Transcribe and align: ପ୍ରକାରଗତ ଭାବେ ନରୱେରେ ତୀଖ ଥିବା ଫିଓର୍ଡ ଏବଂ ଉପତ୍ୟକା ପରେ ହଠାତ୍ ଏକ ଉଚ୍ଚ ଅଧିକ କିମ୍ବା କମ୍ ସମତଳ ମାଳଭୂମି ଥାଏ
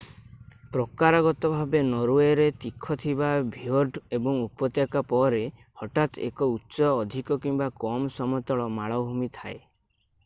ପ୍ରକାରଗତ 0.75 1.49
ଭାବେ 1.51 1.81
ନରୱେରେ 1.89 2.47
ତୀଖ 2.63 2.97
ଥିବା 3.03 3.29
ଫିଓର୍ଡ 3.57 4.03
ଏବଂ 4.19 4.41
ଉପତ୍ୟକା 4.47 5.05
ପରେ 5.13 5.43
ହଠାତ୍ 5.83 6.19
ଏକ 6.31 6.49
ଉଚ୍ଚ 6.57 6.91
ଅଧିକ 7.05 7.41
କିମ୍ବା 7.47 7.71
କମ୍ 7.87 8.11
ସମତଳ 8.19 8.69
ମାଳଭୂମି 8.81 9.33
ଥାଏ 9.41 9.65